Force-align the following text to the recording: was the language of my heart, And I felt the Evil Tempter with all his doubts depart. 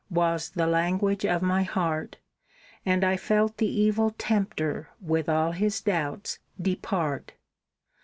was 0.09 0.49
the 0.49 0.65
language 0.65 1.27
of 1.27 1.43
my 1.43 1.61
heart, 1.61 2.15
And 2.87 3.03
I 3.03 3.17
felt 3.17 3.57
the 3.57 3.67
Evil 3.67 4.09
Tempter 4.17 4.89
with 4.99 5.29
all 5.29 5.51
his 5.51 5.79
doubts 5.79 6.39
depart. 6.59 7.33